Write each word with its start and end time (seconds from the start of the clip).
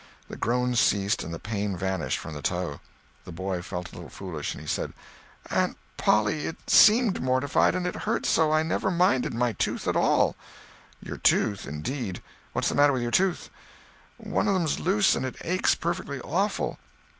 The 0.29 0.35
groans 0.35 0.79
ceased 0.79 1.23
and 1.23 1.31
the 1.31 1.37
pain 1.37 1.77
vanished 1.77 2.17
from 2.17 2.33
the 2.33 2.41
toe. 2.41 2.79
The 3.23 3.31
boy 3.31 3.61
felt 3.61 3.91
a 3.91 3.93
little 3.93 4.09
foolish, 4.09 4.55
and 4.55 4.59
he 4.59 4.65
said: 4.65 4.93
"Aunt 5.51 5.77
Polly, 5.97 6.47
it 6.47 6.55
seemed 6.71 7.21
mortified, 7.21 7.75
and 7.75 7.85
it 7.85 7.97
hurt 7.97 8.25
so 8.25 8.51
I 8.51 8.63
never 8.63 8.89
minded 8.89 9.31
my 9.35 9.53
tooth 9.53 9.87
at 9.87 9.95
all." 9.95 10.35
"Your 11.03 11.17
tooth, 11.17 11.67
indeed! 11.67 12.19
What's 12.53 12.69
the 12.69 12.73
matter 12.73 12.93
with 12.93 13.03
your 13.03 13.11
tooth?" 13.11 13.51
"One 14.17 14.47
of 14.47 14.55
them's 14.55 14.79
loose, 14.79 15.15
and 15.15 15.23
it 15.23 15.35
aches 15.41 15.75
perfectly 15.75 16.19
awful." 16.19 16.79